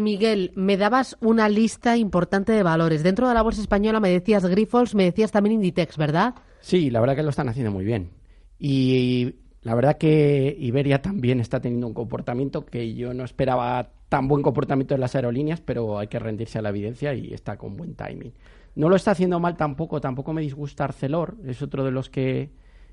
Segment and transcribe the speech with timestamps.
[0.00, 3.02] Miguel, me dabas una lista importante de valores.
[3.02, 6.34] Dentro de la bolsa española me decías Grifols, me decías también Inditex, ¿verdad?
[6.60, 8.10] Sí, la verdad que lo están haciendo muy bien.
[8.58, 14.28] Y la verdad que Iberia también está teniendo un comportamiento que yo no esperaba tan
[14.28, 17.76] buen comportamiento en las aerolíneas, pero hay que rendirse a la evidencia y está con
[17.76, 18.32] buen timing.
[18.74, 22.50] No lo está haciendo mal tampoco, tampoco me disgusta Arcelor, es otro de los que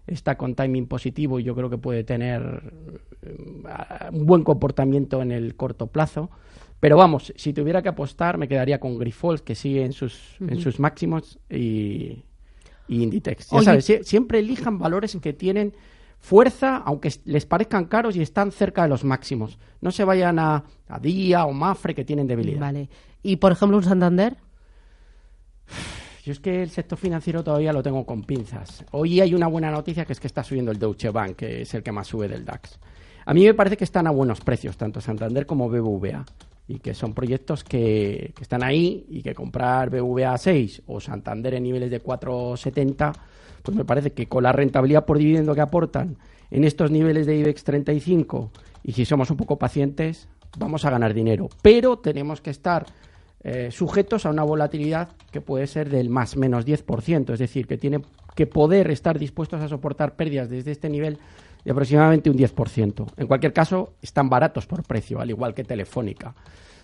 [0.08, 2.74] está con timing positivo y yo creo que puede tener
[3.22, 3.36] eh,
[4.12, 6.30] un buen comportamiento en el corto plazo.
[6.80, 10.62] Pero vamos, si tuviera que apostar, me quedaría con Grifols, que sigue en sus, en
[10.62, 12.24] sus máximos, y,
[12.88, 13.50] Inditex.
[13.52, 15.74] Ya sabes, siempre elijan valores que tienen
[16.20, 19.60] fuerza, aunque les parezcan caros y están cerca de los máximos.
[19.82, 22.60] No se vayan a, a Día o Mafre, que tienen debilidad.
[22.60, 22.90] Vale.
[23.22, 24.38] ¿Y, por ejemplo, un Santander?
[26.26, 28.86] Yo es que el sector financiero todavía lo tengo con pinzas.
[28.92, 31.74] Hoy hay una buena noticia que es que está subiendo el Deutsche Bank, que es
[31.74, 32.80] el que más sube del DAX.
[33.26, 36.26] A mí me parece que están a buenos precios, tanto Santander como BBVA,
[36.70, 41.56] y que son proyectos que, están ahí y que comprar BBVA a 6 o Santander
[41.56, 43.12] en niveles de 4,70,
[43.64, 46.18] pues me parece que con la rentabilidad por dividendo que aportan
[46.52, 48.52] en estos niveles de IBEX 35
[48.84, 51.50] y si somos un poco pacientes, vamos a ganar dinero.
[51.64, 52.86] Pero tenemos que estar
[53.44, 57.80] eh, sujetos a una volatilidad que puede ser del más menos 10%, es decir, que
[57.80, 58.02] tiene
[58.36, 61.18] que poder estar dispuestos a soportar pérdidas desde este nivel
[61.64, 63.14] de aproximadamente un 10%.
[63.18, 66.34] En cualquier caso, están baratos por precio, al igual que Telefónica.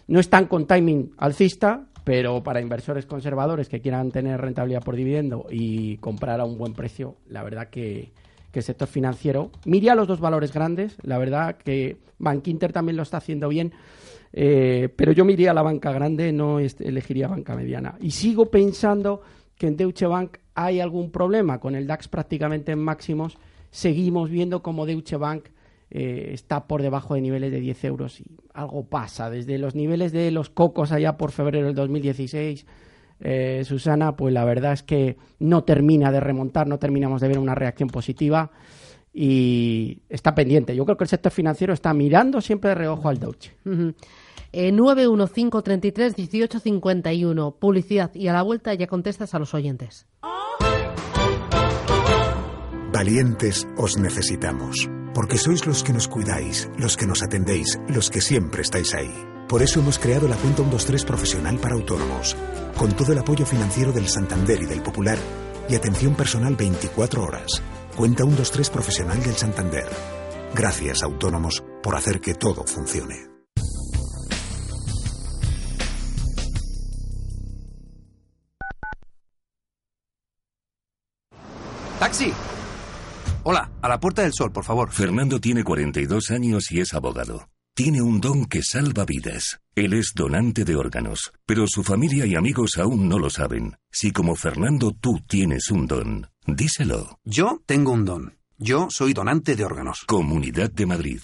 [0.07, 5.47] No están con timing alcista, pero para inversores conservadores que quieran tener rentabilidad por dividendo
[5.49, 8.11] y comprar a un buen precio, la verdad que,
[8.51, 10.97] que el sector financiero mire a los dos valores grandes.
[11.01, 13.73] La verdad que Bank Inter también lo está haciendo bien.
[14.37, 17.95] Eh, pero yo me iría a la banca grande, no elegiría banca mediana.
[18.01, 19.21] Y sigo pensando
[19.57, 23.37] que en Deutsche Bank hay algún problema con el DAX prácticamente en máximos.
[23.75, 25.47] Seguimos viendo como Deutsche Bank
[25.91, 29.29] eh, está por debajo de niveles de 10 euros y algo pasa.
[29.29, 32.65] Desde los niveles de los cocos allá por febrero del 2016,
[33.19, 37.37] eh, Susana, pues la verdad es que no termina de remontar, no terminamos de ver
[37.37, 38.49] una reacción positiva
[39.13, 40.73] y está pendiente.
[40.73, 43.57] Yo creo que el sector financiero está mirando siempre de reojo al Deutsche.
[44.53, 47.49] 915331851.
[47.49, 48.15] Eh, Publicidad.
[48.15, 50.07] Y a la vuelta ya contestas a los oyentes.
[52.95, 54.87] Valientes os necesitamos.
[55.13, 59.11] Porque sois los que nos cuidáis, los que nos atendéis, los que siempre estáis ahí.
[59.49, 62.37] Por eso hemos creado la cuenta 123 profesional para autónomos,
[62.77, 65.17] con todo el apoyo financiero del Santander y del Popular
[65.67, 67.61] y atención personal 24 horas.
[67.97, 69.89] Cuenta 123 profesional del Santander.
[70.53, 73.27] Gracias, autónomos, por hacer que todo funcione.
[81.99, 82.31] ¡Taxi!
[83.47, 84.91] Hola, a la Puerta del Sol, por favor.
[84.91, 87.47] Fernando tiene 42 años y es abogado.
[87.75, 89.59] Tiene un don que salva vidas.
[89.75, 93.75] Él es donante de órganos, pero su familia y amigos aún no lo saben.
[93.91, 97.19] Si como Fernando tú tienes un don, díselo.
[97.23, 98.33] Yo tengo un don.
[98.57, 100.05] Yo soy donante de órganos.
[100.07, 101.19] Comunidad de Madrid.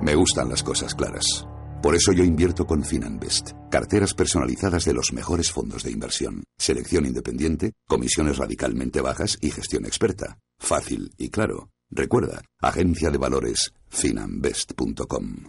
[0.00, 1.46] Me gustan las cosas claras.
[1.82, 7.06] Por eso yo invierto con Finanbest, carteras personalizadas de los mejores fondos de inversión, selección
[7.06, 10.38] independiente, comisiones radicalmente bajas y gestión experta.
[10.60, 11.70] Fácil y claro.
[11.90, 15.48] Recuerda, agencia de valores finanbest.com.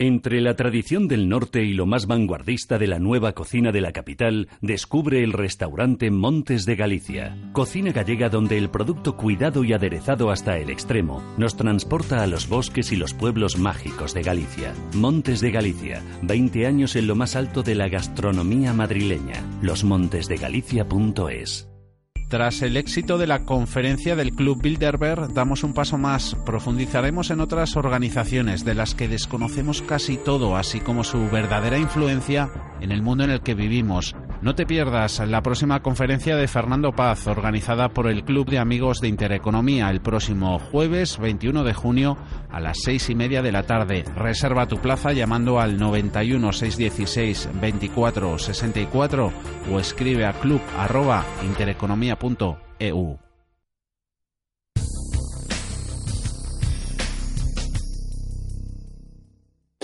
[0.00, 3.92] Entre la tradición del norte y lo más vanguardista de la nueva cocina de la
[3.92, 7.38] capital, descubre el restaurante Montes de Galicia.
[7.52, 12.48] Cocina gallega donde el producto cuidado y aderezado hasta el extremo nos transporta a los
[12.48, 14.74] bosques y los pueblos mágicos de Galicia.
[14.96, 19.44] Montes de Galicia, 20 años en lo más alto de la gastronomía madrileña.
[19.62, 21.68] Losmontesdegalicia.es
[22.28, 26.34] tras el éxito de la conferencia del Club Bilderberg, damos un paso más.
[26.46, 32.50] Profundizaremos en otras organizaciones de las que desconocemos casi todo, así como su verdadera influencia
[32.80, 34.14] en el mundo en el que vivimos.
[34.42, 39.00] No te pierdas la próxima conferencia de Fernando Paz, organizada por el Club de Amigos
[39.00, 42.18] de Intereconomía, el próximo jueves 21 de junio
[42.54, 44.04] a las seis y media de la tarde.
[44.16, 49.32] Reserva tu plaza llamando al 91 616 24 64
[49.72, 50.60] o escribe a club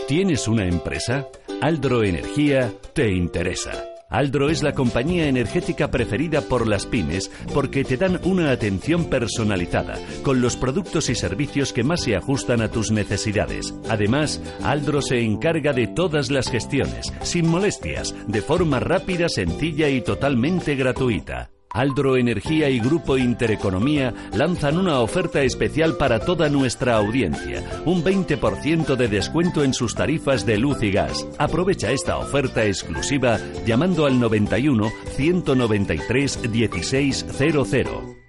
[0.07, 1.27] ¿Tienes una empresa?
[1.61, 3.90] Aldro Energía te interesa.
[4.11, 9.95] Aldro es la compañía energética preferida por las pymes porque te dan una atención personalizada,
[10.23, 13.73] con los productos y servicios que más se ajustan a tus necesidades.
[13.89, 20.01] Además, Aldro se encarga de todas las gestiones, sin molestias, de forma rápida, sencilla y
[20.01, 21.51] totalmente gratuita.
[21.73, 28.97] Aldro Energía y Grupo Intereconomía lanzan una oferta especial para toda nuestra audiencia, un 20%
[28.97, 31.29] de descuento en sus tarifas de luz y gas.
[31.39, 38.21] Aprovecha esta oferta exclusiva llamando al 91 193 1600.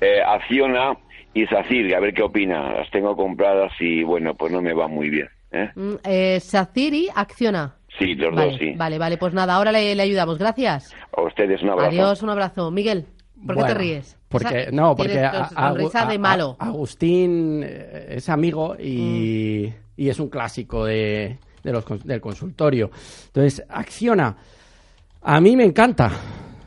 [0.00, 0.96] Eh, Acciona
[1.34, 2.72] y Sacir, a ver qué opina.
[2.72, 5.28] Las tengo compradas y bueno, pues no me va muy bien.
[5.50, 5.70] ¿eh?
[5.74, 7.74] Mm, eh, Saciri acciona.
[7.98, 8.72] Sí, los vale, dos sí.
[8.76, 10.38] Vale, vale, pues nada, ahora le, le ayudamos.
[10.38, 10.94] Gracias.
[11.16, 11.88] A ustedes un abrazo.
[11.90, 12.70] Adiós, un abrazo.
[12.70, 13.06] Miguel,
[13.46, 14.16] ¿por qué te ríes?
[14.28, 16.56] Porque, no, porque a- a- de malo.
[16.58, 16.62] Mm.
[16.62, 22.90] Agustín eh, es amigo y, y es un clásico de, de los, del consultorio.
[23.26, 24.36] Entonces, acciona.
[25.22, 26.10] A mí me encanta.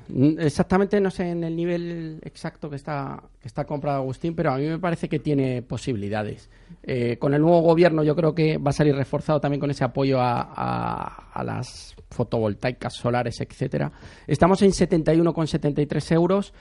[0.10, 4.52] Mm, Exactamente no sé en el nivel exacto que está, que está comprado Agustín, pero
[4.52, 6.50] a mí me parece que tiene posibilidades.
[6.85, 9.85] Eh, con el nuevo gobierno yo creo que va a salir reforzado también con ese
[9.85, 13.89] apoyo a, las fotovoltaicas, solares, etcétera.
[14.27, 16.53] Estamos en 71,73 euros.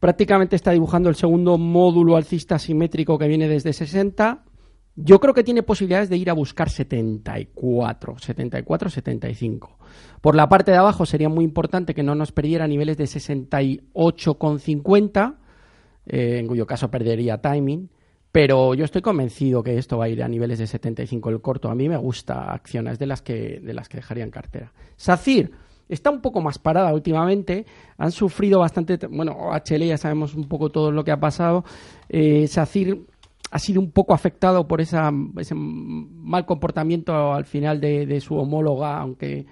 [0.00, 4.42] Prácticamente está dibujando el segundo módulo alcista simétrico que viene desde 60.
[4.96, 9.78] Yo creo que tiene posibilidades de ir a buscar 74, 74, 75.
[10.20, 15.36] Por la parte de abajo sería muy importante que no nos perdiera niveles de 68,50,
[16.06, 17.90] eh, en cuyo caso perdería timing.
[18.38, 21.70] Pero yo estoy convencido que esto va a ir a niveles de 75 el corto.
[21.70, 24.72] A mí me gusta Acciona, es de las que, de las que dejaría en cartera.
[24.94, 25.50] SACIR
[25.88, 27.66] está un poco más parada últimamente.
[27.96, 28.96] Han sufrido bastante.
[29.08, 31.64] Bueno, HL ya sabemos un poco todo lo que ha pasado.
[32.08, 33.00] Eh, SACIR
[33.50, 39.00] ha sido un poco afectado por esa, ese mal comportamiento al final de, su homóloga,
[39.00, 39.46] aunque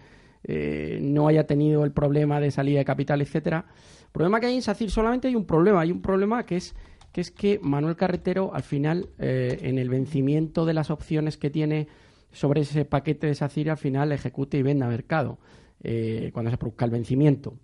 [0.44, 3.65] eh, no haya tenido el problema de salida de capital, etcétera.
[4.05, 5.81] El problema que hay en SACIR solamente hay un problema.
[5.81, 6.77] Hay un problema que es
[7.17, 11.49] que es que Manuel Carretero, al final, eh, en el vencimiento de las opciones que
[11.49, 11.89] tiene
[12.31, 15.39] sobre ese paquete de SACIR, al final ejecute y venda a mercado
[15.83, 17.55] eh, cuando se produzca el vencimiento.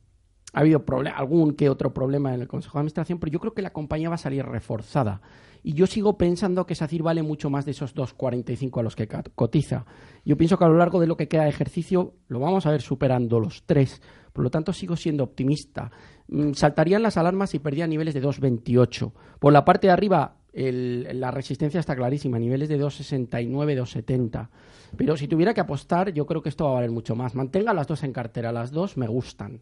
[0.54, 0.82] Ha habido
[1.14, 4.08] algún que otro problema en el Consejo de Administración, pero yo creo que la compañía
[4.08, 5.20] va a salir reforzada.
[5.62, 9.06] Y yo sigo pensando que SACIR vale mucho más de esos 2,45 a los que
[9.34, 9.84] cotiza.
[10.24, 12.70] Yo pienso que a lo largo de lo que queda de ejercicio lo vamos a
[12.70, 14.00] ver superando los tres.
[14.32, 15.90] Por lo tanto, sigo siendo optimista.
[16.28, 19.12] Mm, Saltarían las alarmas si perdía niveles de 2,28.
[19.38, 24.50] Por la parte de arriba, el- la resistencia está clarísima, niveles de 2,69, 2,70.
[24.96, 27.34] Pero si tuviera que apostar, yo creo que esto va a valer mucho más.
[27.34, 29.60] Mantenga las dos en cartera, las dos me gustan.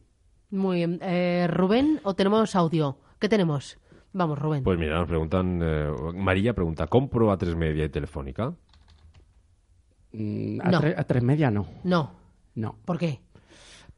[0.50, 0.99] Muy bien.
[1.03, 2.99] Eh, Rubén, ¿o tenemos audio?
[3.21, 3.79] ¿Qué tenemos?
[4.12, 4.65] Vamos, Rubén.
[4.65, 5.61] Pues mira, nos preguntan.
[5.62, 8.53] eh, María pregunta: ¿compro a tres media y telefónica?
[10.12, 10.81] Mm, a, No.
[10.81, 11.67] tre- a tres media no.
[11.85, 12.11] No.
[12.57, 12.77] No.
[12.85, 13.21] ¿Por qué?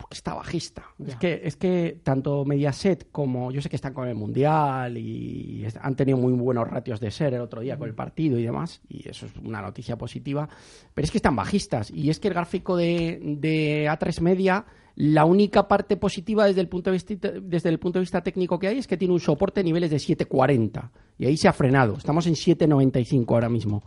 [0.02, 0.82] Porque está bajista.
[0.99, 1.12] Ya.
[1.12, 5.64] Es que, es que tanto Mediaset como yo sé que están con el Mundial y
[5.80, 8.80] han tenido muy buenos ratios de ser el otro día con el partido y demás,
[8.88, 10.49] y eso es una noticia positiva,
[10.92, 11.92] pero es que están bajistas.
[11.92, 14.64] Y es que el gráfico de, de A3 Media,
[14.97, 18.59] la única parte positiva desde el, punto de vista, desde el punto de vista técnico
[18.59, 21.52] que hay es que tiene un soporte a niveles de 7.40 y ahí se ha
[21.52, 21.97] frenado.
[21.97, 23.85] Estamos en 7.95 ahora mismo.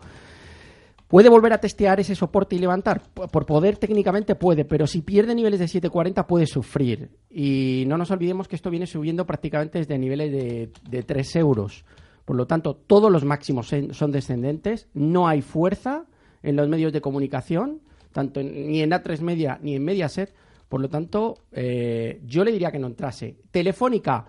[1.08, 3.02] ¿Puede volver a testear ese soporte y levantar?
[3.14, 7.10] Por poder técnicamente puede, pero si pierde niveles de 7.40 puede sufrir.
[7.30, 11.86] Y no nos olvidemos que esto viene subiendo prácticamente desde niveles de, de 3 euros.
[12.26, 16.06] Por lo tanto, todos los máximos son descendentes, no hay fuerza
[16.42, 17.82] en los medios de comunicación,
[18.12, 20.34] tanto ni en A3 Media ni en Mediaset.
[20.68, 23.38] Por lo tanto, eh, yo le diría que no entrase.
[23.52, 24.26] Telefónica,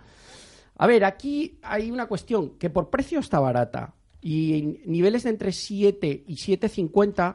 [0.76, 5.52] a ver, aquí hay una cuestión que por precio está barata, Y niveles de entre
[5.52, 7.34] 7 y 7,50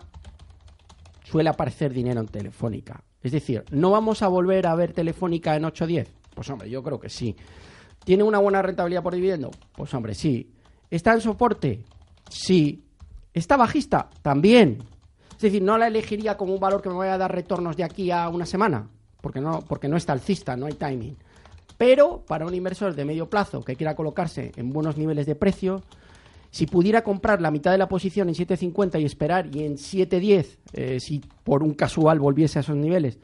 [1.23, 3.03] suele aparecer dinero en Telefónica.
[3.21, 6.07] Es decir, ¿no vamos a volver a ver Telefónica en 8-10?
[6.33, 7.35] Pues hombre, yo creo que sí.
[8.03, 9.51] ¿Tiene una buena rentabilidad por dividendo?
[9.75, 10.51] Pues hombre, sí.
[10.89, 11.83] ¿Está en soporte?
[12.29, 12.83] Sí.
[13.33, 14.09] ¿Está bajista?
[14.21, 14.79] También.
[15.35, 17.83] Es decir, no la elegiría como un valor que me vaya a dar retornos de
[17.83, 18.89] aquí a una semana,
[19.21, 21.17] porque no, porque no está alcista, no hay timing.
[21.77, 25.81] Pero para un inversor de medio plazo que quiera colocarse en buenos niveles de precio,
[26.51, 30.57] si pudiera comprar la mitad de la posición en 7.50 y esperar y en 7.10,
[30.73, 33.19] eh, si por un casual volviese a esos niveles,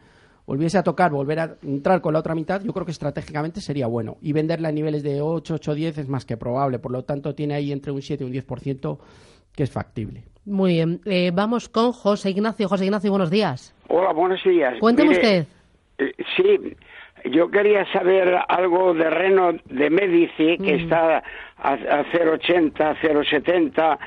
[0.46, 3.86] volviese a tocar, volver a entrar con la otra mitad, yo creo que estratégicamente sería
[3.88, 4.18] bueno.
[4.22, 6.80] Y venderla a niveles de 8, 8, 10 es más que probable.
[6.80, 8.98] Por lo tanto, tiene ahí entre un 7 y un 10%
[9.54, 10.24] que es factible.
[10.46, 11.02] Muy bien.
[11.04, 12.70] Eh, vamos con José Ignacio.
[12.70, 13.76] José Ignacio, buenos días.
[13.90, 14.76] Hola, buenos días.
[14.80, 15.46] Cuénteme usted.
[15.98, 16.44] Eh, sí,
[17.30, 21.24] yo quería saber algo de Reno de Medici, que está
[21.58, 23.98] a, a 0,80, 0,70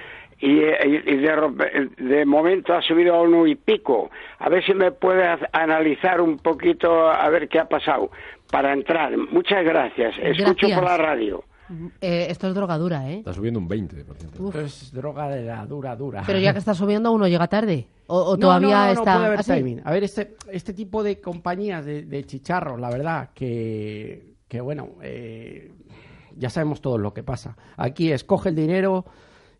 [0.40, 4.10] y, y de, de, momento ha subido a uno y pico.
[4.38, 8.10] A ver si me puede analizar un poquito a ver qué ha pasado
[8.50, 9.16] para entrar.
[9.16, 10.14] Muchas gracias.
[10.18, 11.44] Escucho por la radio.
[12.00, 13.18] Eh, esto es drogadura, ¿eh?
[13.18, 14.46] Está subiendo un 20%.
[14.46, 16.24] Esto es droga de la dura, dura.
[16.26, 17.86] Pero ya que está subiendo, uno llega tarde.
[18.06, 19.14] O, todavía está.
[19.14, 19.82] puede haber timing.
[19.84, 24.96] A ver, este, este tipo de compañías de, de chicharros, la verdad, que, que bueno,
[25.02, 25.72] eh,
[26.36, 27.56] ya sabemos todo lo que pasa.
[27.76, 29.04] Aquí escoge el dinero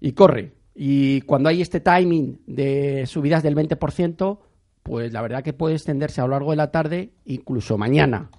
[0.01, 0.53] y corre.
[0.75, 4.39] Y cuando hay este timing de subidas del 20%,
[4.83, 8.31] pues la verdad que puede extenderse a lo largo de la tarde, incluso mañana.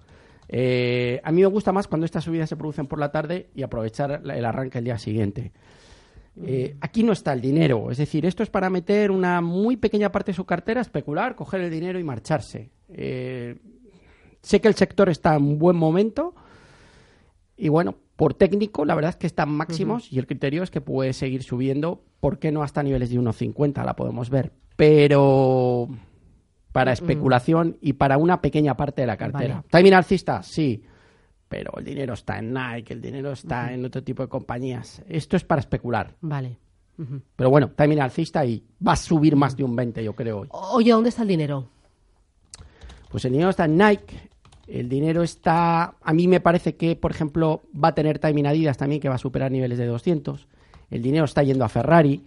[0.53, 3.63] Eh, a mí me gusta más cuando estas subidas se producen por la tarde y
[3.63, 5.53] aprovechar el arranque el día siguiente.
[6.43, 10.11] Eh, aquí no está el dinero, es decir, esto es para meter una muy pequeña
[10.11, 12.69] parte de su cartera, especular, coger el dinero y marcharse.
[12.89, 13.57] Eh,
[14.41, 16.33] sé que el sector está en un buen momento
[17.57, 20.81] y bueno, por técnico, la verdad es que están máximos y el criterio es que
[20.81, 22.03] puede seguir subiendo.
[22.19, 23.83] ¿Por qué no hasta niveles de 1,50?
[23.83, 24.51] La podemos ver.
[24.75, 25.87] Pero
[26.71, 29.63] para especulación y para una pequeña parte de la cartera.
[29.69, 30.43] ¿Timing alcista?
[30.43, 30.83] Sí
[31.51, 35.03] pero el dinero está en Nike, el dinero está en otro tipo de compañías.
[35.09, 36.15] Esto es para especular.
[36.21, 36.57] Vale.
[37.35, 40.47] Pero bueno, timing alcista y va a subir más de un 20, yo creo hoy.
[40.51, 41.67] Oye, ¿dónde está el dinero?
[43.09, 44.29] Pues el dinero está en Nike.
[44.65, 48.77] El dinero está, a mí me parece que, por ejemplo, va a tener timing Adidas
[48.77, 50.47] también, que va a superar niveles de 200.
[50.89, 52.23] El dinero está yendo a Ferrari.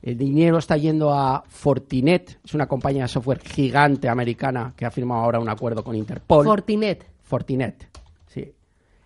[0.00, 4.90] El dinero está yendo a Fortinet, es una compañía de software gigante americana que ha
[4.90, 6.44] firmado ahora un acuerdo con Interpol.
[6.44, 7.04] Fortinet.
[7.22, 7.88] Fortinet.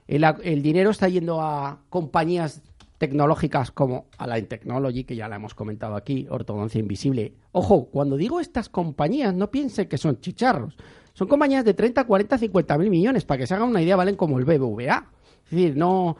[0.06, 2.60] El, dinero está yendo a compañías
[2.98, 7.32] tecnológicas como Align Technology, que ya la hemos comentado aquí, Ortodoncia Invisible.
[7.52, 10.76] Ojo, cuando digo estas compañías, no piensen que son chicharros.
[11.14, 13.24] Son compañías de 30, 40, 50 mil millones.
[13.24, 15.06] Para que se hagan una idea, valen como el BBVA.
[15.44, 16.16] Es decir, no.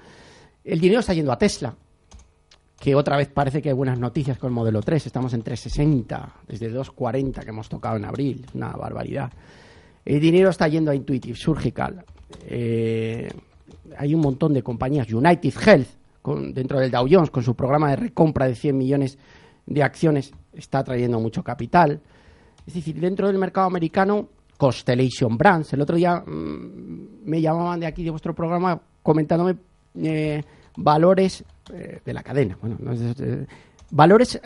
[0.65, 1.77] El dinero está yendo a Tesla,
[2.83, 5.07] que otra vez parece que hay buenas noticias con el modelo 3.
[5.07, 8.45] Estamos en 360, desde 240 que hemos tocado en abril.
[8.55, 9.31] Una barbaridad.
[10.05, 12.05] El dinero está yendo a Intuitive Surgical.
[12.45, 13.31] Eh,
[13.97, 15.89] hay un montón de compañías, United Health,
[16.53, 19.17] dentro del Dow Jones, con su programa de recompra de 100 millones
[19.65, 22.01] de acciones, está trayendo mucho capital.
[22.67, 25.73] Es decir, dentro del mercado americano, Constellation Brands.
[25.73, 29.55] El otro día mm, me llamaban de aquí, de vuestro programa, comentándome
[30.03, 30.43] eh,
[30.77, 32.59] valores eh, de la cadena.
[32.61, 33.47] Bueno, eh,
[33.91, 34.41] valores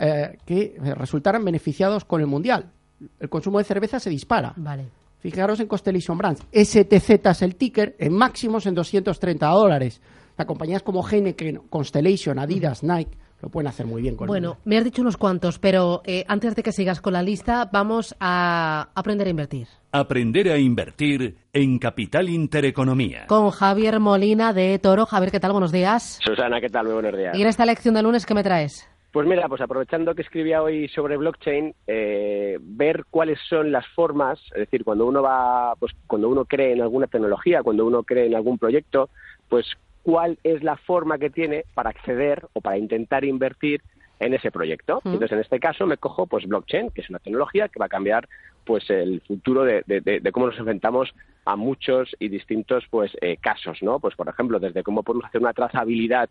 [0.45, 2.71] que resultaran beneficiados con el Mundial.
[3.19, 4.53] El consumo de cerveza se dispara.
[4.57, 4.85] Vale.
[5.19, 6.41] Fijaros en Constellation Brands.
[6.51, 10.01] STZ es el ticker en máximos en 230 dólares.
[10.37, 14.77] Las compañías como Heineken, Constellation, Adidas, Nike lo pueden hacer muy bien con Bueno, me
[14.77, 18.89] has dicho unos cuantos, pero eh, antes de que sigas con la lista, vamos a
[18.95, 19.67] aprender a invertir.
[19.91, 23.27] Aprender a invertir en Capital Intereconomía.
[23.27, 25.05] Con Javier Molina de Toro.
[25.05, 25.51] Javier, ¿qué tal?
[25.51, 26.19] Buenos días.
[26.23, 26.85] Susana, ¿qué tal?
[26.85, 27.37] Muy buenos días.
[27.37, 28.89] Y en esta lección de lunes, ¿qué me traes?
[29.11, 34.39] Pues mira, pues aprovechando que escribía hoy sobre blockchain, eh, ver cuáles son las formas,
[34.51, 38.27] es decir, cuando uno va, pues cuando uno cree en alguna tecnología, cuando uno cree
[38.27, 39.09] en algún proyecto,
[39.49, 39.65] pues
[40.07, 43.81] cuál es la forma que tiene para acceder o para intentar invertir
[44.21, 45.01] en ese proyecto.
[45.03, 47.89] Entonces, en este caso me cojo pues blockchain, que es una tecnología que va a
[47.89, 48.29] cambiar
[48.63, 53.99] pues el futuro de, cómo nos enfrentamos a muchos y distintos pues eh, casos, ¿no?
[53.99, 56.29] Pues por ejemplo, desde cómo podemos hacer una trazabilidad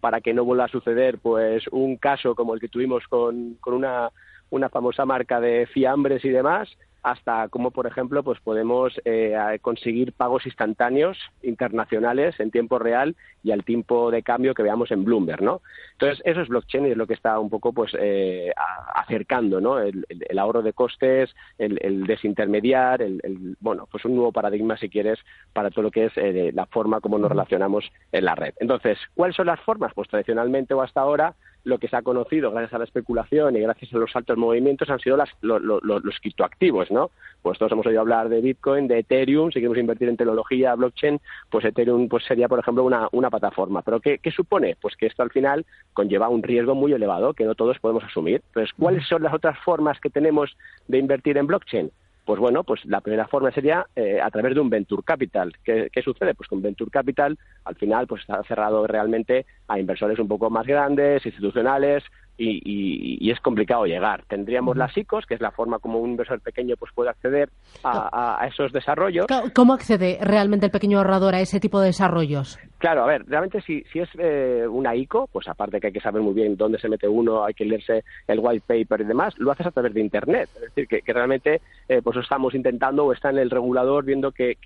[0.00, 3.74] para que no vuelva a suceder pues un caso como el que tuvimos con, con
[3.74, 4.10] una,
[4.50, 6.68] una famosa marca de fiambres y demás,
[7.02, 13.52] hasta cómo, por ejemplo, pues podemos eh, conseguir pagos instantáneos internacionales en tiempo real y
[13.52, 15.62] al tiempo de cambio que veamos en Bloomberg, ¿no?
[15.92, 18.52] Entonces, eso es blockchain y es lo que está un poco, pues, eh,
[18.94, 19.78] acercando, ¿no?
[19.78, 20.04] El,
[20.38, 25.18] ahorro de costes, el, desintermediar, el, bueno, pues un nuevo paradigma, si quieres,
[25.52, 28.54] para todo lo que es eh, la forma como nos relacionamos en la red.
[28.58, 29.92] Entonces, ¿cuáles son las formas?
[29.94, 31.34] Pues tradicionalmente o hasta ahora
[31.66, 34.88] lo que se ha conocido gracias a la especulación y gracias a los altos movimientos
[34.88, 37.10] han sido las, los criptoactivos, ¿no?
[37.42, 41.20] Pues todos hemos oído hablar de Bitcoin, de Ethereum, si queremos invertir en tecnología, blockchain,
[41.50, 43.82] pues Ethereum pues sería, por ejemplo, una, una plataforma.
[43.82, 44.76] ¿Pero qué, qué supone?
[44.80, 48.42] Pues que esto al final conlleva un riesgo muy elevado que no todos podemos asumir.
[48.46, 50.56] Entonces, ¿cuáles son las otras formas que tenemos
[50.86, 51.90] de invertir en blockchain?
[52.26, 55.52] Pues bueno, pues la primera forma sería eh, a través de un venture capital.
[55.62, 56.34] ¿Qué, ¿Qué, sucede?
[56.34, 60.66] Pues con venture capital al final pues está cerrado realmente a inversores un poco más
[60.66, 62.02] grandes, institucionales,
[62.38, 64.24] y, es complicado llegar.
[64.28, 67.50] Tendríamos las ICOs, que es la forma como un inversor pequeño pues puede acceder
[67.82, 69.26] a, esos desarrollos.
[69.54, 72.58] ¿Cómo accede realmente el pequeño ahorrador a ese tipo de desarrollos?
[72.78, 76.00] Claro, a ver, realmente si, si es eh, una ICO, pues aparte que hay que
[76.00, 79.34] saber muy bien dónde se mete uno, hay que leerse el white paper y demás,
[79.38, 80.50] lo haces a través de Internet.
[80.56, 84.56] Es decir, que, realmente eh, pues estamos intentando o está en el regulador viendo qué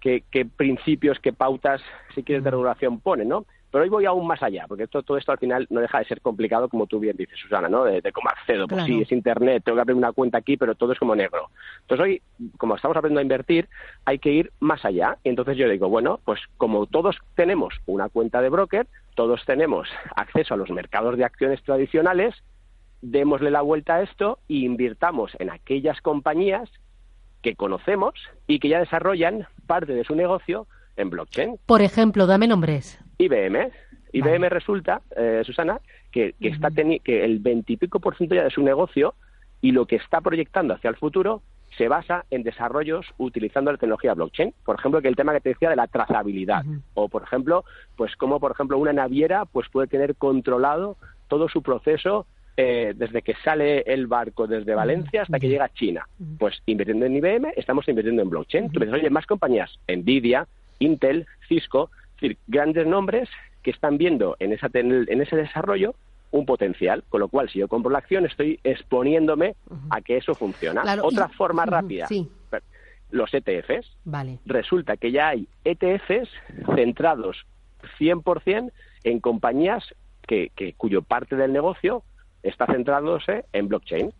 [0.00, 1.80] que, que, principios, qué pautas,
[2.14, 3.44] si quieres, de regulación pone, ¿no?
[3.70, 6.20] Pero hoy voy aún más allá, porque todo esto al final no deja de ser
[6.20, 7.84] complicado, como tú bien dices, Susana, ¿no?
[7.84, 8.66] De, cómo accedo.
[8.66, 11.50] Pues sí, es Internet, tengo que abrir una cuenta aquí, pero todo es como negro.
[11.82, 12.22] Entonces hoy,
[12.58, 13.68] como estamos aprendiendo a invertir,
[14.04, 15.18] hay que ir más allá.
[15.22, 19.88] Y entonces yo digo, bueno, pues como todos tenemos una cuenta de broker, todos tenemos
[20.16, 22.34] acceso a los mercados de acciones tradicionales,
[23.02, 26.68] démosle la vuelta a esto e invirtamos en aquellas compañías
[27.42, 28.14] que conocemos
[28.46, 31.56] y que ya desarrollan parte de su negocio en blockchain.
[31.66, 33.00] Por ejemplo, dame nombres.
[33.20, 33.70] IBM.
[34.12, 39.14] IBM resulta, eh, Susana, que, está que el veintipico por ciento ya de su negocio
[39.60, 41.42] y lo que está proyectando hacia el futuro
[41.76, 44.52] se basa en desarrollos utilizando la tecnología blockchain.
[44.64, 46.64] Por ejemplo, que el tema que te decía de la trazabilidad.
[46.94, 47.64] O, por ejemplo,
[47.96, 50.96] pues como, por ejemplo, una naviera pues puede tener controlado
[51.28, 55.72] todo su proceso eh, desde que sale el barco desde Valencia hasta que llega a
[55.72, 56.08] China.
[56.38, 58.72] Pues invirtiendo en IBM, estamos invirtiendo en blockchain.
[58.72, 60.48] Tú oye, más compañías, Nvidia,
[60.80, 63.28] Intel, Cisco, decir, grandes nombres
[63.62, 65.94] que están viendo en, esa, en ese desarrollo
[66.30, 69.56] un potencial, con lo cual si yo compro la acción estoy exponiéndome
[69.90, 70.82] a que eso funciona.
[71.02, 72.06] Otra forma rápida,
[73.10, 73.96] los ETFs.
[74.04, 74.38] Vale.
[74.46, 76.30] Resulta que ya hay ETFs
[76.76, 77.44] centrados
[77.98, 78.70] 100%
[79.02, 79.84] en compañías
[80.26, 82.04] que, que, cuyo parte del negocio
[82.42, 84.12] está centrándose en blockchain.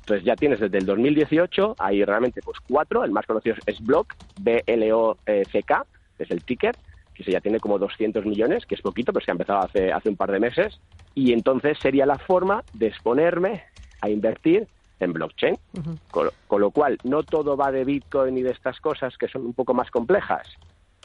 [0.00, 4.14] Entonces ya tienes desde el 2018, hay realmente pues cuatro, el más conocido es Block,
[4.40, 5.86] B-L-O-C-K,
[6.18, 6.76] es el ticker,
[7.14, 10.08] que ya tiene como 200 millones, que es poquito, pero se ha empezado hace, hace
[10.08, 10.80] un par de meses,
[11.14, 13.64] y entonces sería la forma de exponerme
[14.00, 14.66] a invertir
[15.00, 15.56] en blockchain.
[16.10, 19.46] con, con, lo cual, no todo va de Bitcoin y de estas cosas que son
[19.46, 20.48] un poco más complejas,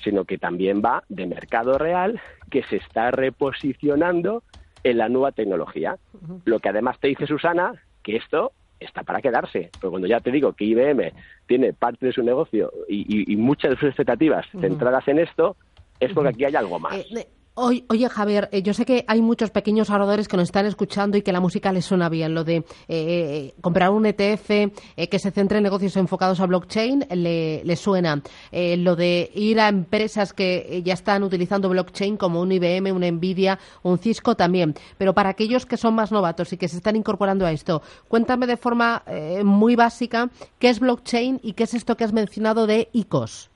[0.04, 2.20] sino que también va de mercado real
[2.50, 4.44] que se está reposicionando
[4.84, 5.98] en la nueva tecnología.
[6.46, 9.70] Lo que además te dice Susana, que esto está para quedarse.
[9.80, 11.12] Pero cuando ya te digo que IBM
[11.48, 15.56] tiene parte de su negocio y, muchas de sus expectativas centradas en esto,
[16.00, 16.96] es porque aquí hay algo más.
[16.96, 17.28] Eh,
[17.62, 21.24] Oye, Javier, eh, yo sé que hay muchos pequeños ahorradores que nos están escuchando y
[21.24, 22.34] que la música les suena bien.
[22.34, 27.76] Lo de eh, comprar un ETF que se centre en negocios enfocados a blockchain le,
[27.76, 28.22] suena.
[28.54, 33.60] lo de ir a empresas que ya están utilizando blockchain como un IBM, una Nvidia,
[33.84, 34.74] un Cisco también.
[34.98, 38.48] Pero para aquellos que son más novatos y que se están incorporando a esto, cuéntame
[38.48, 39.04] de forma
[39.44, 43.49] muy básica qué es blockchain y qué es esto que has mencionado de ICOs.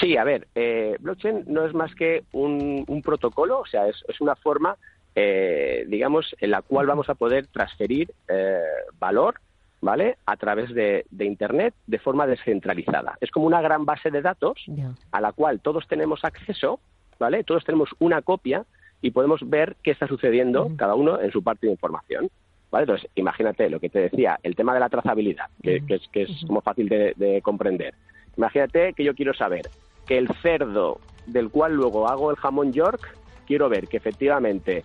[0.00, 4.36] Sí, a ver, eh, blockchain no es más que un, protocolo, o sea, es, una
[4.36, 4.76] forma,
[5.14, 8.60] eh, digamos, en la cual vamos a poder transferir eh,
[8.98, 9.36] valor,
[9.80, 10.18] ¿vale?
[10.26, 13.16] A través de, Internet de forma descentralizada.
[13.20, 14.64] Es como una gran base de datos
[15.10, 16.80] a la cual todos tenemos acceso,
[17.18, 17.44] ¿vale?
[17.44, 18.64] Todos tenemos una copia
[19.00, 22.28] y podemos ver qué está sucediendo cada uno en su parte de información.
[22.70, 22.82] ¿Vale?
[22.82, 26.44] Entonces, imagínate lo que te decía, el tema de la trazabilidad, que, es, que es
[26.46, 27.94] como fácil de comprender.
[28.38, 29.68] Imagínate que yo quiero saber
[30.06, 34.84] que el cerdo del cual luego hago el jamón York, quiero ver que efectivamente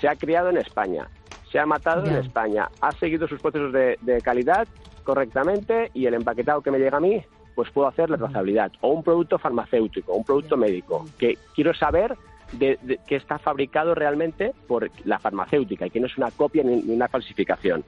[0.00, 1.08] se ha criado en España,
[1.50, 4.66] se ha matado en España, ha seguido sus procesos de, calidad
[5.04, 7.22] correctamente y el empaquetado que me llega a mí,
[7.54, 8.72] pues puedo hacer la trazabilidad.
[8.80, 12.16] O un producto farmacéutico, un producto médico, que quiero saber
[12.52, 16.92] de, que está fabricado realmente por la farmacéutica y que no es una copia ni
[16.92, 17.84] una falsificación.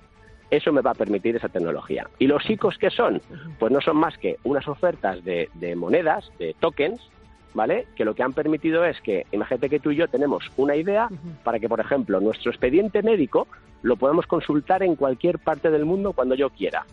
[0.53, 2.07] Eso me va a permitir esa tecnología.
[2.19, 3.23] ¿Y los ICOs qué son?
[3.59, 7.01] Pues no son más que unas ofertas de, monedas, de tokens,
[7.55, 7.87] ¿vale?
[7.97, 11.09] Que lo que han permitido es que, imagínate que tú y yo tenemos una idea
[11.43, 13.49] para que, por ejemplo, nuestro expediente médico
[13.81, 16.85] lo podemos consultar en cualquier parte del mundo cuando yo quiera.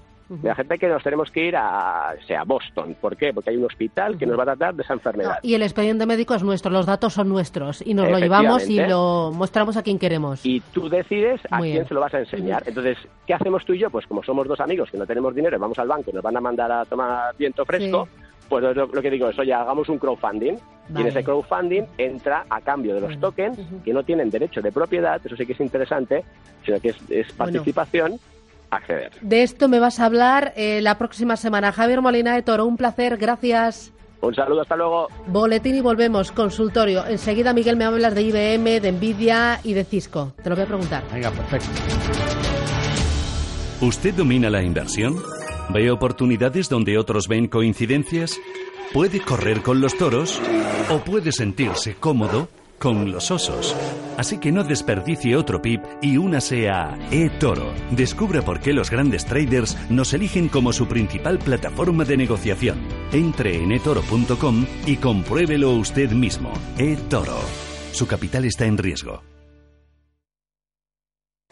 [0.44, 2.96] La gente que nos tenemos que ir a, sea, Boston.
[3.02, 3.34] ¿Por qué?
[3.34, 5.40] Porque hay un hospital que nos va a tratar de esa enfermedad.
[5.42, 8.80] y el expediente médico es nuestro, los datos son nuestros y nos lo llevamos y
[8.80, 10.46] lo mostramos a quien queremos.
[10.46, 12.64] Y tú decides a quién se lo vas a enseñar.
[12.66, 13.90] Entonces, ¿qué hacemos tú y yo?
[13.90, 16.38] Pues como somos dos amigos que no tenemos dinero, vamos al banco y nos van
[16.38, 18.08] a mandar a tomar viento fresco.
[18.48, 20.56] Pues lo, lo que digo es, oye, hagamos un crowdfunding.
[20.96, 24.72] Y en ese crowdfunding entra a cambio de los tokens que no tienen derecho de
[24.72, 26.24] propiedad, eso sí que es interesante,
[26.66, 28.20] sino que es, es participación,
[28.72, 29.12] acceder.
[29.22, 31.72] De esto me vas a hablar eh, la próxima semana.
[31.72, 33.94] Javier Molina de Toro, un placer, gracias.
[34.22, 35.08] Un saludo, hasta luego.
[35.28, 37.06] Boletín y volvemos, consultorio.
[37.06, 40.34] Enseguida, Miguel, me hablas de IBM, de Nvidia y de Cisco.
[40.44, 41.04] Te lo voy a preguntar.
[41.14, 41.68] Venga, perfecto.
[43.82, 45.16] ¿Usted domina la inversión?
[45.70, 48.38] ¿Ve oportunidades donde otros ven coincidencias?
[48.92, 50.42] ¿Puede correr con los toros?
[50.90, 52.50] ¿O puede sentirse cómodo
[52.80, 53.76] con los osos?
[54.18, 57.74] Así que no desperdicie otro pip y únase a eToro.
[57.92, 62.80] Descubra por qué los grandes traders nos eligen como su principal plataforma de negociación.
[63.12, 66.52] Entre en etoro.com y compruébelo usted mismo.
[66.78, 67.38] eToro.
[67.92, 69.22] Su capital está en riesgo.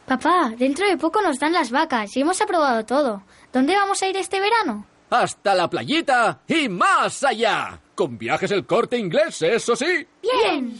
[0.05, 3.23] Papá, dentro de poco nos dan las vacas y hemos aprobado todo.
[3.51, 4.85] ¿Dónde vamos a ir este verano?
[5.09, 7.79] Hasta la playita y más allá.
[7.93, 10.07] Con viajes el corte inglés, eso sí.
[10.21, 10.79] Bien.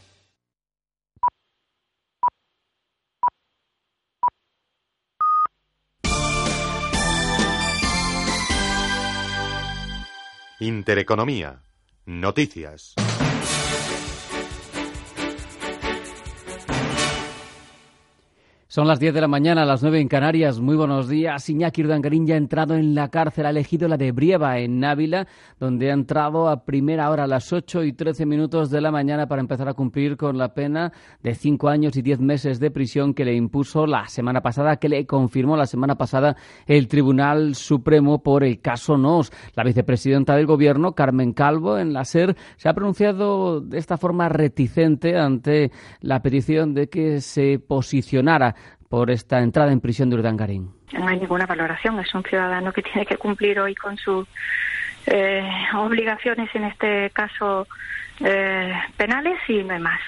[10.61, 11.63] Intereconomía.
[12.05, 12.93] Noticias.
[18.71, 20.61] Son las 10 de la mañana, las 9 en Canarias.
[20.61, 21.49] Muy buenos días.
[21.49, 25.27] Iñaki Urdangarín ya ha entrado en la cárcel, ha elegido la de Brieva, en Ávila,
[25.59, 29.27] donde ha entrado a primera hora a las 8 y 13 minutos de la mañana
[29.27, 33.13] para empezar a cumplir con la pena de 5 años y 10 meses de prisión
[33.13, 38.23] que le impuso la semana pasada, que le confirmó la semana pasada el Tribunal Supremo
[38.23, 39.33] por el caso NOS.
[39.53, 44.29] La vicepresidenta del Gobierno, Carmen Calvo, en la SER, se ha pronunciado de esta forma
[44.29, 48.55] reticente ante la petición de que se posicionara
[48.91, 50.69] por esta entrada en prisión de Urdangarín.
[50.91, 51.97] No hay ninguna valoración.
[52.01, 54.27] Es un ciudadano que tiene que cumplir hoy con sus
[55.05, 57.65] eh, obligaciones, en este caso
[58.19, 60.01] eh, penales, y no hay más.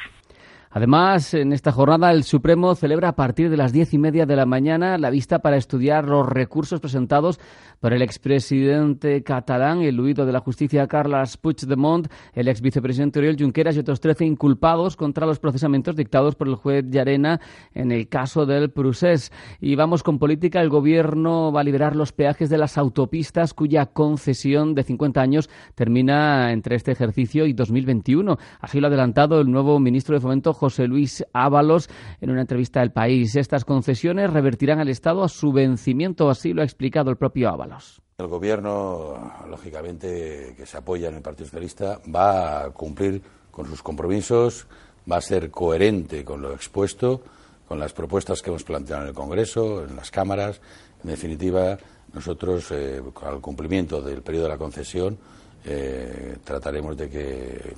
[0.76, 4.36] Además, en esta jornada el Supremo celebra a partir de las diez y media de
[4.36, 7.40] la mañana la vista para estudiar los recursos presentados
[7.80, 13.36] por el expresidente catalán, el huido de la justicia Carles Puigdemont, el ex vicepresidente Oriol
[13.38, 17.40] Junqueras y otros trece inculpados contra los procesamientos dictados por el juez Llarena
[17.76, 19.32] en el caso del Prusés.
[19.62, 20.60] Y vamos con política.
[20.60, 25.52] El gobierno va a liberar los peajes de las autopistas cuya concesión de 50 años
[25.76, 28.40] termina entre este ejercicio y 2021.
[28.60, 31.90] Así lo ha adelantado el nuevo ministro de Fomento, José Luis Ábalos,
[32.22, 33.36] en una entrevista al país.
[33.36, 38.02] Estas concesiones revertirán al Estado a su vencimiento, así lo ha explicado el propio Ábalos.
[38.18, 43.22] El gobierno, lógicamente, que se apoya en el Partido Socialista, va a cumplir
[43.52, 44.68] con sus compromisos,
[45.12, 47.22] va a ser coherente con lo expuesto,
[47.68, 50.62] con las propuestas que hemos planteado en el Congreso, en las cámaras.
[51.04, 51.78] En definitiva,
[52.14, 55.18] nosotros, eh, al cumplimiento del periodo de la concesión,
[55.66, 57.76] eh, trataremos de que,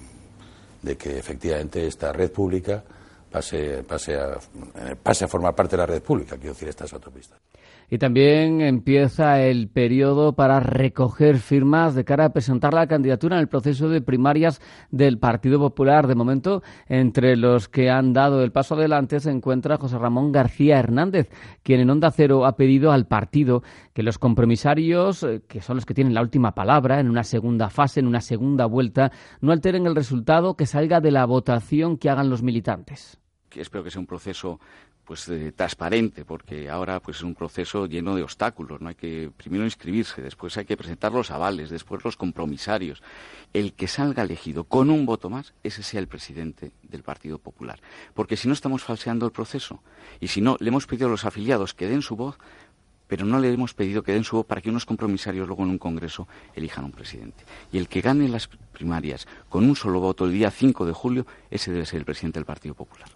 [0.85, 2.83] de que efectivamente esta red pública
[3.31, 6.93] pase, pase, a, eh, pase a formar parte de la red pública, quiero decir, estas
[6.93, 7.44] autopistas.
[7.89, 13.41] Y también empieza el periodo para recoger firmas de cara a presentar la candidatura en
[13.41, 16.07] el proceso de primarias del Partido Popular.
[16.07, 20.79] De momento, entre los que han dado el paso adelante se encuentra José Ramón García
[20.79, 21.29] Hernández,
[21.63, 25.85] quien en Onda Cero ha pedido al partido que los compromisarios, eh, que son los
[25.85, 29.85] que tienen la última palabra en una segunda fase, en una segunda vuelta, no alteren
[29.85, 33.19] el resultado que salga de la votación que hagan los militantes.
[33.51, 34.59] Espero que sea un proceso
[35.05, 39.31] pues eh, transparente porque ahora pues es un proceso lleno de obstáculos no hay que
[39.35, 43.03] primero inscribirse después hay que presentar los avales después los compromisarios
[43.53, 47.79] el que salga elegido con un voto más ese sea el presidente del Partido Popular
[48.13, 49.81] porque si no estamos falseando el proceso
[50.19, 52.37] y si no le hemos pedido a los afiliados que den su voz
[53.07, 55.69] pero no le hemos pedido que den su voz para que unos compromisarios luego en
[55.69, 57.43] un congreso elijan un presidente.
[57.71, 61.27] Y el que gane las primarias con un solo voto el día 5 de julio,
[61.51, 63.07] ese debe ser el presidente del Partido Popular.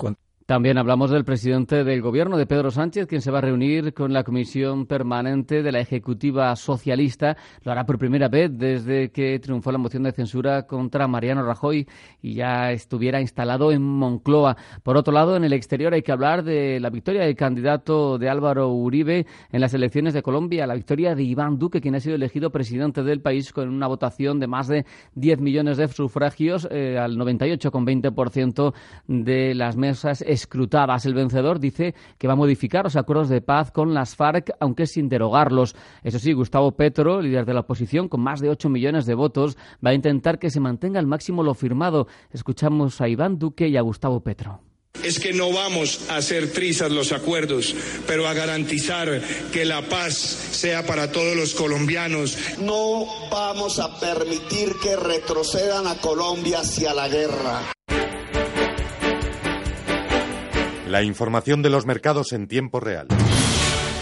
[0.49, 4.13] También hablamos del presidente del Gobierno, de Pedro Sánchez, quien se va a reunir con
[4.13, 7.37] la Comisión Permanente de la Ejecutiva Socialista.
[7.61, 11.87] Lo hará por primera vez desde que triunfó la moción de censura contra Mariano Rajoy
[12.23, 14.57] y ya estuviera instalado en Moncloa.
[14.81, 18.27] Por otro lado, en el exterior hay que hablar de la victoria del candidato de
[18.27, 22.15] Álvaro Uribe en las elecciones de Colombia, la victoria de Iván Duque, quien ha sido
[22.15, 26.97] elegido presidente del país con una votación de más de 10 millones de sufragios eh,
[26.97, 28.73] al 98,20%
[29.05, 31.05] de las mesas escrutadas.
[31.05, 34.87] El vencedor dice que va a modificar los acuerdos de paz con las FARC, aunque
[34.87, 35.75] sin derogarlos.
[36.03, 39.57] Eso sí, Gustavo Petro, líder de la oposición, con más de 8 millones de votos,
[39.85, 42.07] va a intentar que se mantenga al máximo lo firmado.
[42.31, 44.61] Escuchamos a Iván Duque y a Gustavo Petro
[45.03, 47.73] es que no vamos a hacer trizas los acuerdos,
[48.05, 49.21] pero a garantizar
[49.51, 52.37] que la paz sea para todos los colombianos.
[52.59, 57.71] No vamos a permitir que retrocedan a Colombia hacia la guerra.
[60.89, 63.05] La información de los mercados en tiempo real.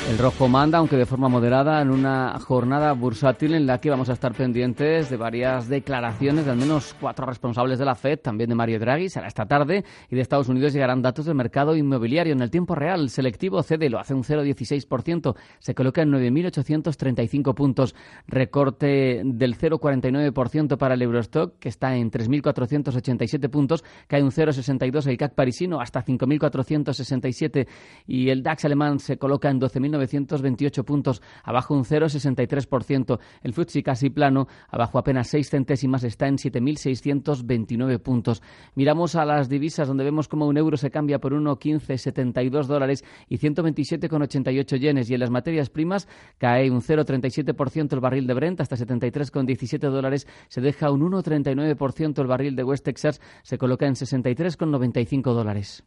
[0.08, 4.08] El rojo manda, aunque de forma moderada, en una jornada bursátil en la que vamos
[4.10, 8.50] a estar pendientes de varias declaraciones de al menos cuatro responsables de la FED, también
[8.50, 12.32] de Mario Draghi, será esta tarde, y de Estados Unidos llegarán datos del mercado inmobiliario.
[12.32, 17.94] En el tiempo real, selectivo cede, lo hace un 0,16%, se coloca en 9.835 puntos,
[18.28, 25.18] recorte del 0,49% para el Eurostock, que está en 3.487 puntos, cae un 0,62 el
[25.18, 27.68] CAC parisino hasta 5.467
[28.08, 33.20] y el DAX alemán se coloca en 12.000 928 puntos, abajo un 0,63%.
[33.42, 38.42] El FTSE casi plano, abajo apenas 6 centésimas, está en 7.629 puntos.
[38.76, 43.38] Miramos a las divisas, donde vemos como un euro se cambia por 1,1572 dólares y
[43.38, 45.10] 127,88 yenes.
[45.10, 46.08] Y en las materias primas
[46.38, 50.28] cae un 0,37% el barril de Brent hasta 73,17 dólares.
[50.48, 55.84] Se deja un 1,39% el barril de West Texas, se coloca en 63,95 dólares.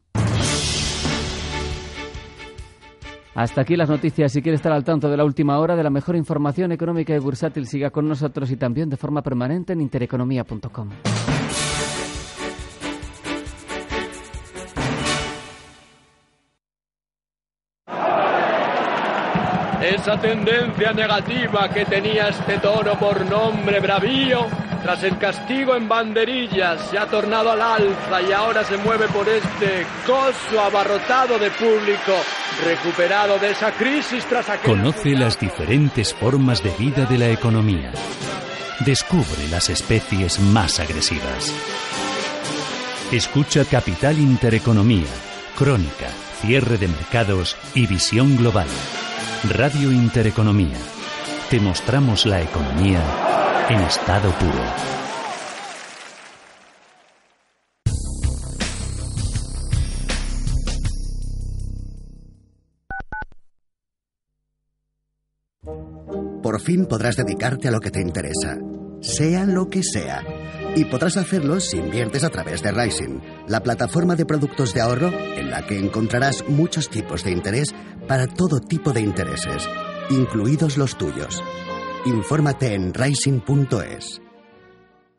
[3.35, 4.33] Hasta aquí las noticias.
[4.33, 7.19] Si quiere estar al tanto de la última hora de la mejor información económica y
[7.19, 10.89] bursátil, siga con nosotros y también de forma permanente en intereconomía.com.
[19.81, 24.47] Esa tendencia negativa que tenía este toro por nombre Bravío
[24.83, 29.29] tras el castigo en banderillas, se ha tornado al alza y ahora se mueve por
[29.29, 32.13] este coso abarrotado de público,
[32.65, 34.71] recuperado de esa crisis tras aquel...
[34.71, 37.93] Conoce las diferentes formas de vida de la economía.
[38.81, 41.55] Descubre las especies más agresivas.
[43.13, 45.09] Escucha Capital Intereconomía,
[45.57, 46.09] Crónica,
[46.41, 48.69] Cierre de Mercados y Visión Global.
[49.51, 50.79] Radio Intereconomía.
[51.51, 53.30] Te mostramos la economía
[53.71, 54.65] en estado puro.
[66.43, 68.59] Por fin podrás dedicarte a lo que te interesa,
[69.01, 70.25] sea lo que sea.
[70.75, 75.13] Y podrás hacerlo si inviertes a través de Rising, la plataforma de productos de ahorro
[75.37, 77.69] en la que encontrarás muchos tipos de interés
[78.09, 79.69] para todo tipo de intereses,
[80.11, 81.41] incluidos los tuyos.
[82.07, 84.23] Infórmate en rising.es.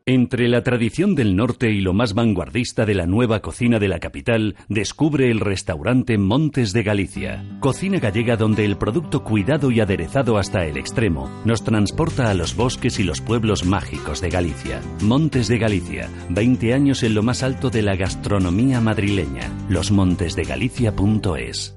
[0.04, 4.00] Entre la tradición del norte y lo más vanguardista de la nueva cocina de la
[4.00, 7.44] capital, descubre el restaurante Montes de Galicia.
[7.60, 12.56] Cocina gallega donde el producto cuidado y aderezado hasta el extremo nos transporta a los
[12.56, 14.80] bosques y los pueblos mágicos de Galicia.
[15.02, 19.52] Montes de Galicia, 20 años en lo más alto de la gastronomía madrileña.
[19.68, 21.76] Losmontesdegalicia.es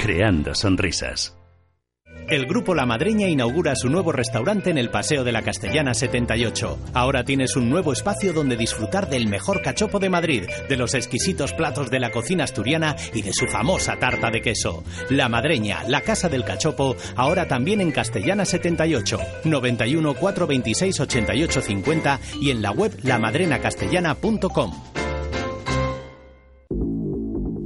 [0.00, 1.36] creando sonrisas.
[2.28, 6.78] El Grupo La Madreña inaugura su nuevo restaurante en el Paseo de la Castellana 78.
[6.94, 11.52] Ahora tienes un nuevo espacio donde disfrutar del mejor cachopo de Madrid, de los exquisitos
[11.52, 14.84] platos de la cocina asturiana y de su famosa tarta de queso.
[15.10, 22.20] La Madreña, la casa del cachopo, ahora también en Castellana 78, 91 426 88 50
[22.40, 24.72] y en la web lamadrenacastellana.com.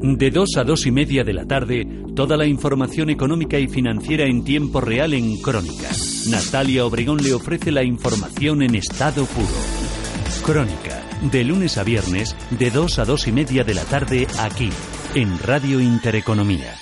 [0.06, 4.26] De 2 a 2 y media de la tarde, toda la información económica y financiera
[4.26, 5.88] en tiempo real en Crónica.
[6.28, 9.48] Natalia Obregón le ofrece la información en estado puro.
[10.44, 14.68] Crónica, de lunes a viernes, de 2 a 2 y media de la tarde, aquí,
[15.14, 16.74] en Radio Intereconomía.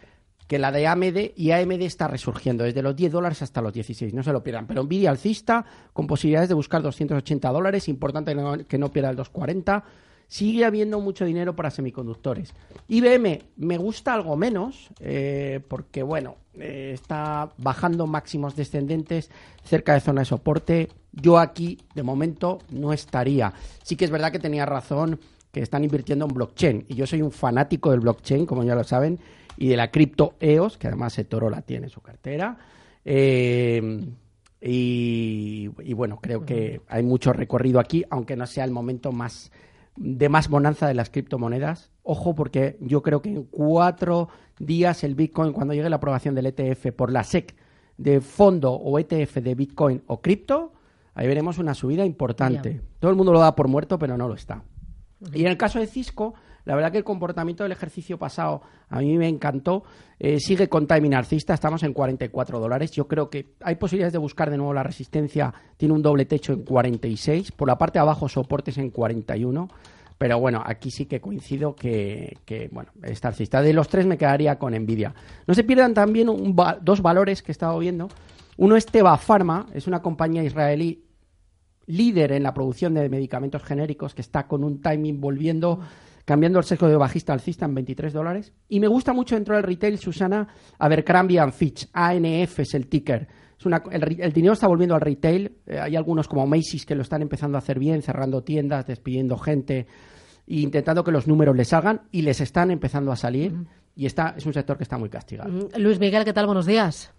[0.46, 4.12] que la de AMD y AMD está resurgiendo desde los 10 dólares hasta los 16,
[4.12, 4.66] no se lo pierdan.
[4.66, 9.11] Pero Nvidia alcista con posibilidades de buscar 280 dólares, importante que no, que no pierda
[9.11, 9.85] el 240.
[10.26, 12.54] Sigue habiendo mucho dinero para semiconductores.
[12.88, 19.30] IBM me gusta algo menos, eh, porque bueno, eh, está bajando máximos descendentes
[19.64, 20.88] cerca de zona de soporte.
[21.12, 23.52] Yo aquí, de momento, no estaría.
[23.83, 25.20] Sí que es verdad que tenía razón
[25.52, 26.85] que están invirtiendo en blockchain.
[26.88, 29.20] Y yo soy un fanático del blockchain, como ya lo saben,
[29.56, 32.58] y de la cripto EOS, que además Toro la tiene en su cartera.
[33.04, 34.06] Eh,
[34.60, 39.50] y, y bueno, creo que hay mucho recorrido aquí, aunque no sea el momento más
[39.96, 41.90] de más bonanza de las criptomonedas.
[42.02, 46.46] Ojo, porque yo creo que en cuatro días el Bitcoin, cuando llegue la aprobación del
[46.46, 47.54] ETF por la SEC
[47.96, 50.72] de fondo o ETF de Bitcoin o cripto,
[51.14, 52.80] ahí veremos una subida importante.
[52.98, 54.62] Todo el mundo lo da por muerto, pero no lo está.
[55.32, 56.34] Y en el caso de Cisco,
[56.64, 59.85] la verdad que el comportamiento del ejercicio pasado a mí me encantó.
[60.18, 62.90] Eh, sigue con timing alcista, estamos en 44 dólares.
[62.92, 65.53] Yo creo que hay posibilidades de buscar de nuevo la resistencia.
[65.77, 67.53] Tiene un doble techo en 46.
[67.53, 69.68] Por la parte de abajo, soportes en 41.
[70.16, 73.61] Pero bueno, aquí sí que coincido que, que, bueno, está alcista.
[73.61, 75.14] De los tres me quedaría con Nvidia.
[75.46, 78.09] No se pierdan también un dos valores que he estado viendo.
[78.57, 81.05] Uno es Teva Pharma, es una compañía israelí
[81.87, 85.81] líder en la producción de medicamentos genéricos que está con un timing volviendo,
[86.24, 88.52] cambiando el sesgo de bajista alcista en 23 dólares.
[88.68, 93.28] Y me gusta mucho dentro del retail, Susana, Abercrombie and Fitch, ANF es el ticker.
[93.58, 95.52] Es una, el, dinero está volviendo al retail.
[95.66, 99.37] Eh, hay algunos como Macy's que lo están empezando a hacer bien, cerrando tiendas, despidiendo
[99.38, 99.87] gente
[100.46, 103.54] e intentando que los números les salgan y les están empezando a salir.
[103.96, 105.50] Y está, es un sector que está muy castigado.
[105.50, 106.46] Mm, Luis Miguel, ¿qué tal?
[106.46, 107.14] Buenos días.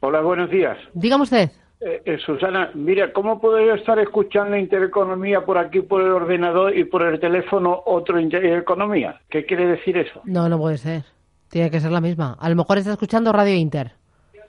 [0.00, 0.76] Hola, buenos días.
[0.92, 1.50] Dígame usted.
[1.86, 6.74] Eh, eh, Susana, mira, ¿cómo puedo yo estar escuchando Intereconomía por aquí, por el ordenador
[6.76, 9.20] y por el teléfono otro Intereconomía?
[9.28, 10.22] ¿Qué quiere decir eso?
[10.24, 11.02] No, no puede ser.
[11.50, 12.38] Tiene que ser la misma.
[12.40, 13.92] A lo mejor está escuchando Radio Inter.
[14.32, 14.40] que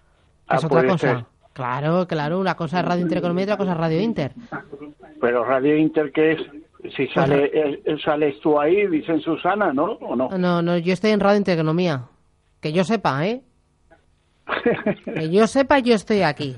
[0.47, 0.97] Ah, es otra cosa.
[0.97, 1.25] ser.
[1.51, 2.39] Claro, claro.
[2.39, 4.31] Una cosa es Radio Intereconomía y otra cosa es Radio Inter.
[5.19, 6.41] Pero Radio Inter, ¿qué es?
[6.95, 9.85] Si sale, eh, eh, sales tú ahí, dicen Susana, ¿no?
[9.93, 10.29] ¿O no?
[10.37, 12.03] No, no, yo estoy en Radio Intereconomía.
[12.61, 13.41] Que yo sepa, ¿eh?
[15.05, 16.55] que yo sepa, yo estoy aquí.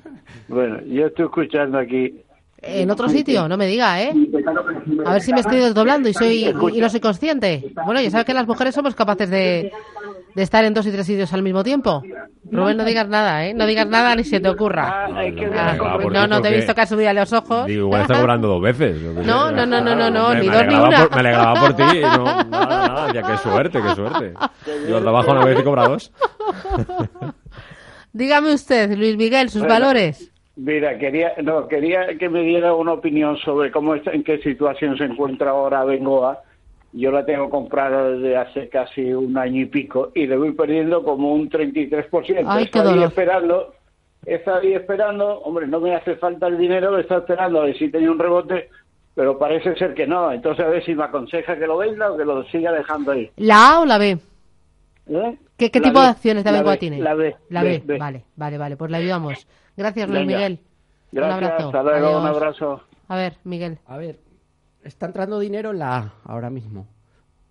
[0.48, 2.22] Bueno, yo estoy escuchando aquí.
[2.60, 4.12] En otro sitio, no me diga, ¿eh?
[5.06, 7.72] A ver si me estoy desdoblando y soy y no soy consciente.
[7.86, 9.72] Bueno, ya sabes que las mujeres somos capaces de,
[10.34, 12.02] de estar en dos y tres sitios al mismo tiempo.
[12.50, 13.54] Rubén, no digas nada, ¿eh?
[13.54, 15.06] No digas nada ni se te ocurra.
[15.06, 15.22] Ah,
[15.56, 17.68] Ah, ¿por no, no te he visto que has subido a los ojos.
[17.68, 19.02] Digo, igual está cobrando dos veces.
[19.02, 21.02] No, no, no, no, no, no, ni dos ni una.
[21.02, 21.84] por- me alegraba por ti.
[21.84, 23.14] y No, nada, nada.
[23.14, 24.34] Ya, qué suerte, qué suerte.
[24.90, 26.12] Yo trabajo una vez y cobra dos.
[28.18, 29.76] Dígame usted, Luis Miguel, sus Bueno.
[29.76, 30.32] valores.
[30.56, 34.98] Mira, quería, no, quería que me diera una opinión sobre cómo está, en qué situación
[34.98, 36.42] se encuentra ahora Bengoa.
[36.94, 41.04] Yo la tengo comprada desde hace casi un año y pico y le voy perdiendo
[41.04, 42.44] como un 33%.
[42.48, 43.08] Ay, dolor.
[43.08, 43.76] esperando,
[44.26, 47.78] he estado ahí esperando, hombre, no me hace falta el dinero, estado esperando a ver
[47.78, 48.70] si tenía un rebote,
[49.14, 50.32] pero parece ser que no.
[50.32, 53.30] Entonces a ver si me aconseja que lo venda o que lo siga dejando ahí.
[53.36, 54.18] ¿La A o la B?
[55.10, 55.38] ¿Eh?
[55.58, 57.00] ¿Qué, qué La tipo B, de acciones de la Bengoa B, tiene?
[57.00, 57.36] La B.
[57.50, 57.98] La B, B.
[57.98, 59.48] vale, vale, vale, pues le ayudamos.
[59.76, 60.36] Gracias, Luis Venga.
[60.38, 60.60] Miguel.
[61.14, 61.66] un abrazo.
[61.68, 62.82] hasta luego, un abrazo.
[63.08, 63.80] A ver, Miguel.
[63.86, 64.20] A ver,
[64.84, 66.88] está entrando dinero en la A ahora mismo.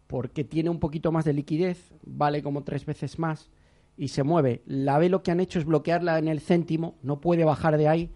[0.06, 3.50] Porque tiene un poquito más de liquidez, vale como tres veces más
[3.96, 4.62] y se mueve.
[4.66, 7.88] La B lo que han hecho es bloquearla en el céntimo, no puede bajar de
[7.88, 8.12] ahí.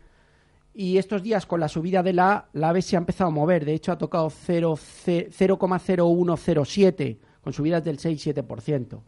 [0.72, 3.32] y estos días con la subida de la A, la AVE se ha empezado a
[3.32, 3.64] mover.
[3.64, 9.02] De hecho, ha tocado 0, 0,0107 con subidas del 6-7%.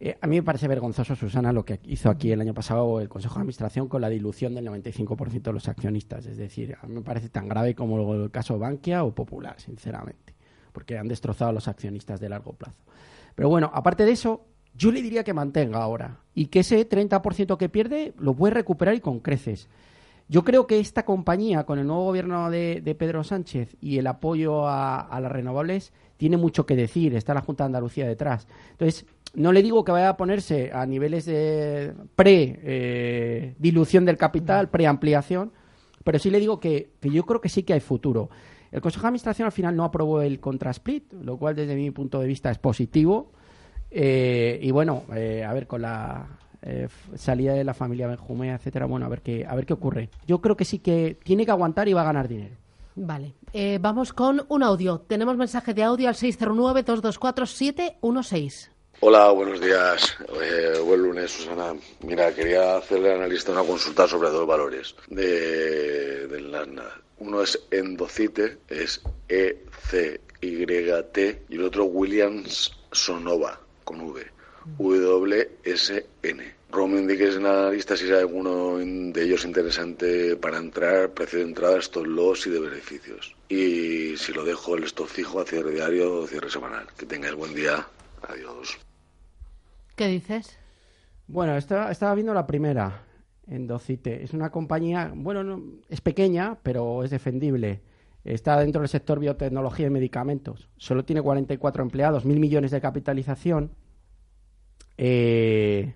[0.00, 3.08] Eh, a mí me parece vergonzoso, Susana, lo que hizo aquí el año pasado el
[3.08, 6.26] Consejo de Administración con la dilución del 95% de los accionistas.
[6.26, 10.34] Es decir, a mí me parece tan grave como el caso Bankia o Popular, sinceramente,
[10.72, 12.78] porque han destrozado a los accionistas de largo plazo.
[13.34, 17.56] Pero bueno, aparte de eso, yo le diría que mantenga ahora y que ese 30%
[17.56, 19.68] que pierde lo puede recuperar y con creces.
[20.26, 24.66] Yo creo que esta compañía, con el nuevo gobierno de, Pedro Sánchez y el apoyo
[24.66, 27.14] a, a, las renovables, tiene mucho que decir.
[27.14, 28.48] Está la Junta de Andalucía detrás.
[28.70, 29.04] Entonces,
[29.34, 35.52] no le digo que vaya a ponerse a niveles de pre-dilución del capital, pre-ampliación,
[36.04, 38.28] pero sí le digo que, yo creo que sí que hay futuro.
[38.70, 42.20] El Consejo de Administración al final no aprobó el contrasplit, lo cual desde mi punto
[42.20, 43.32] de vista es positivo.
[43.90, 46.26] Eh, y bueno, eh, a ver, con la
[46.60, 50.10] eh, salida de la familia Benjumea, etcétera, bueno, a ver qué, a ver qué ocurre.
[50.26, 52.56] Yo creo que sí que tiene que aguantar y va a ganar dinero.
[52.96, 53.34] Vale,
[53.80, 55.00] vamos con un audio.
[55.00, 58.73] Tenemos mensaje de audio al 609-224-716.
[59.00, 60.16] Hola, buenos días.
[60.40, 61.74] Eh, buen lunes, Susana.
[62.00, 67.02] Mira, quería hacerle al analista una consulta sobre dos valores de, del NASDAQ.
[67.18, 70.22] Uno es Endocite, es E-C-Y-T,
[71.48, 74.24] y el otro Williams Sonova, con V,
[74.78, 76.54] W-S-N.
[76.70, 81.78] Romo indique es analista si hay alguno de ellos interesante para entrar, precio de entrada,
[81.78, 83.36] estos los y de beneficios.
[83.48, 86.86] Y si lo dejo el stop fijo a cierre diario o cierre semanal.
[86.96, 87.86] Que tengáis buen día.
[88.28, 88.78] Adiós.
[89.96, 90.58] ¿Qué dices?
[91.26, 93.02] Bueno, estaba, estaba viendo la primera,
[93.46, 94.22] Endocite.
[94.22, 97.82] Es una compañía, bueno, es pequeña, pero es defendible.
[98.24, 100.68] Está dentro del sector biotecnología y medicamentos.
[100.76, 103.72] Solo tiene 44 empleados, mil millones de capitalización.
[104.96, 105.94] Eh,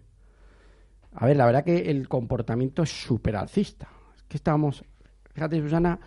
[1.12, 3.88] a ver, la verdad que el comportamiento es súper alcista.
[4.16, 4.84] Es que estábamos,
[5.32, 5.98] fíjate, Susana,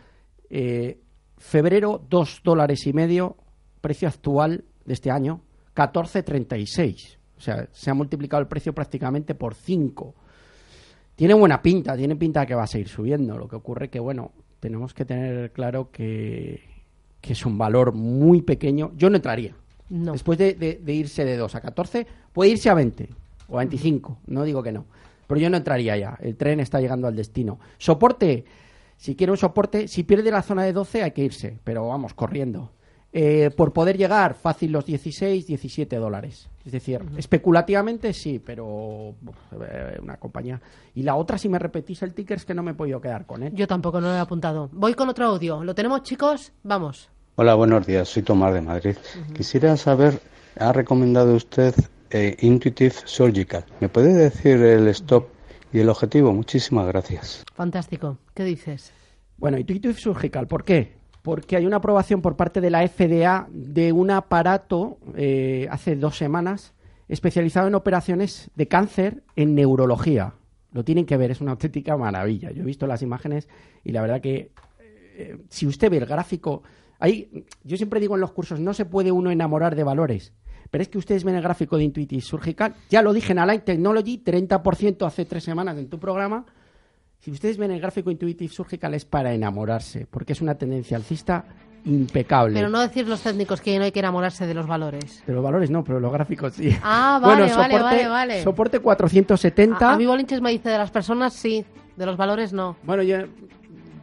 [0.49, 1.01] eh,
[1.37, 3.37] febrero, dos dólares y medio,
[3.81, 5.41] precio actual de este año,
[5.75, 7.17] 14.36.
[7.37, 10.13] O sea, se ha multiplicado el precio prácticamente por 5.
[11.15, 13.37] Tiene buena pinta, tiene pinta que va a seguir subiendo.
[13.37, 16.61] Lo que ocurre que, bueno, tenemos que tener claro que,
[17.21, 18.91] es un valor muy pequeño.
[18.95, 19.55] Yo no entraría.
[19.89, 23.09] Después de, irse de 2 a 14, puede irse a 20
[23.49, 24.19] o a 25.
[24.27, 24.85] No digo que no.
[25.27, 26.17] Pero yo no entraría ya.
[26.21, 27.59] El tren está llegando al destino.
[27.77, 28.45] Soporte.
[28.97, 31.59] Si quiere un soporte, si pierde la zona de 12 hay que irse.
[31.63, 32.71] Pero vamos, corriendo.
[33.13, 36.47] Eh, por poder llegar fácil los 16, 17 dólares.
[36.65, 39.15] Es decir, especulativamente sí, pero
[39.51, 40.61] eh, una compañía.
[40.95, 43.25] Y la otra, si me repetís el ticker, es que no me he podido quedar
[43.25, 43.53] con él.
[43.53, 44.69] Yo tampoco, no lo he apuntado.
[44.71, 45.61] Voy con otro audio.
[45.61, 46.53] ¿Lo tenemos, chicos?
[46.63, 47.09] Vamos.
[47.35, 48.07] Hola, buenos días.
[48.07, 48.95] Soy Tomás de Madrid.
[49.35, 50.21] Quisiera saber,
[50.57, 51.75] ha recomendado usted
[52.11, 53.65] eh, Intuitive Surgical.
[53.81, 55.27] ¿Me puede decir el stop
[55.73, 56.31] y el objetivo?
[56.31, 57.43] Muchísimas gracias.
[57.55, 58.19] Fantástico.
[58.33, 58.93] ¿Qué dices?
[59.35, 61.00] Bueno, Intuitive Surgical, ¿por qué?
[61.21, 66.17] Porque hay una aprobación por parte de la FDA de un aparato eh, hace dos
[66.17, 66.73] semanas
[67.07, 70.33] especializado en operaciones de cáncer en neurología.
[70.71, 72.51] Lo tienen que ver, es una auténtica maravilla.
[72.51, 73.49] Yo he visto las imágenes
[73.83, 74.51] y la verdad que
[75.17, 76.63] eh, si usted ve el gráfico,
[76.99, 80.33] hay, yo siempre digo en los cursos, no se puede uno enamorar de valores.
[80.69, 83.61] Pero es que ustedes ven el gráfico de Intuitive Surgical, ya lo dije en Align
[83.61, 86.45] Technology, 30% hace tres semanas en tu programa,
[87.21, 91.45] si ustedes ven el gráfico Intuitive Surgical es para enamorarse, porque es una tendencia alcista
[91.85, 92.55] impecable.
[92.55, 95.23] Pero no decir los técnicos que no hay que enamorarse de los valores.
[95.27, 96.75] De los valores no, pero los gráficos sí.
[96.81, 99.91] Ah, vale, bueno, vale, soporte, vale, Soporte 470.
[99.91, 101.63] A, mí Bolinches me dice de las personas sí,
[101.95, 102.75] de los valores no.
[102.83, 103.17] Bueno, yo...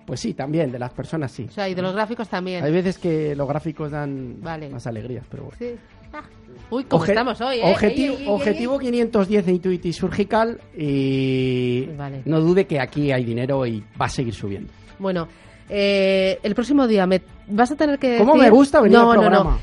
[0.07, 1.47] Pues sí, también, de las personas sí.
[1.51, 2.65] O sea, y de los gráficos también.
[2.65, 5.59] Hay veces que los gráficos dan más alegrías, pero bueno.
[5.59, 5.75] Sí.
[6.71, 7.73] Uy, ¿cómo estamos hoy, ¿eh?
[7.73, 11.89] Objetivo, objetivo 510 de Intuitive Surgical y
[12.27, 14.71] no dude que aquí hay dinero y va a seguir subiendo.
[14.99, 15.29] Bueno,
[15.69, 19.37] eh, el próximo día me vas a tener que ¿Cómo me gusta venir al programa?
[19.39, 19.59] No, no.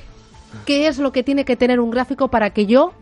[0.66, 2.93] ¿Qué es lo que tiene que tener un gráfico para que yo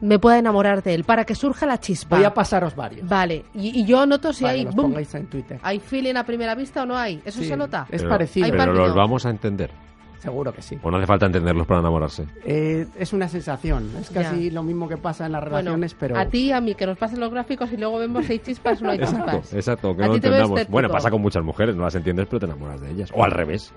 [0.00, 2.16] me pueda enamorar de él, para que surja la chispa?
[2.16, 3.08] Voy a pasaros varios.
[3.08, 4.64] Vale, y, yo noto si hay...
[4.64, 5.60] Los pongáis en Twitter.
[5.62, 7.20] ¿Hay feeling a primera vista o no hay?
[7.24, 7.86] ¿Eso se nota?
[7.90, 8.48] Es parecido.
[8.50, 9.70] Pero los vamos a entender.
[10.18, 10.78] Seguro que sí.
[10.82, 12.24] O no hace falta entenderlos para enamorarse.
[12.44, 13.90] Eh, es una sensación.
[14.00, 16.16] Es casi lo mismo que pasa en las relaciones, pero.
[16.16, 18.80] A ti, a mí, que nos pasen los gráficos y luego vemos si hay chispas
[18.80, 19.52] o no hay chispas.
[19.52, 20.68] Exacto, exacto que no entendamos.
[20.68, 23.10] Bueno, pasa con muchas mujeres, no las entiendes, pero te enamoras de ellas.
[23.14, 23.72] O al revés.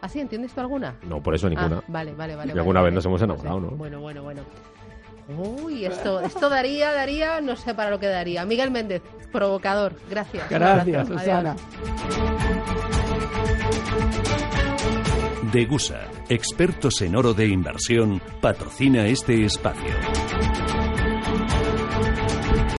[0.00, 0.96] ¿Así entiendes tú alguna?
[1.08, 1.78] No, por eso ninguna.
[1.78, 2.52] Ah, vale, vale, vale.
[2.54, 3.70] Y alguna vez nos hemos enamorado, ¿no?
[3.70, 4.42] Bueno, bueno, bueno.
[5.62, 8.44] Uy, esto, esto daría, daría, no sé para lo que daría.
[8.44, 9.00] Miguel Méndez,
[9.32, 9.94] provocador.
[10.10, 10.50] Gracias.
[10.50, 11.56] Gracias, Susana.
[15.54, 20.53] Degusa, expertos en oro de inversión, patrocina este espacio.